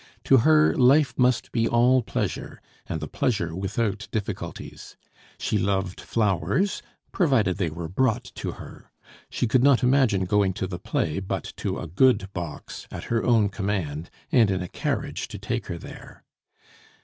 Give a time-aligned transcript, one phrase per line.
[0.23, 4.97] To her, life must be all pleasure; and the pleasure without difficulties.
[5.37, 6.81] She loved flowers,
[7.11, 8.89] provided they were brought to her.
[9.29, 13.23] She could not imagine going to the play but to a good box, at her
[13.23, 16.23] own command, and in a carriage to take her there.